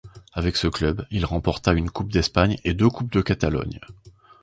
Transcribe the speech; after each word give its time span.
Avec 0.33 0.57
ce 0.57 0.65
club, 0.67 1.05
il 1.11 1.25
remporta 1.25 1.73
une 1.73 1.91
coupe 1.91 2.11
d'Espagne 2.11 2.57
et 2.63 2.73
deux 2.73 2.89
coupes 2.89 3.11
de 3.13 3.21
Catalogne. 3.21 3.79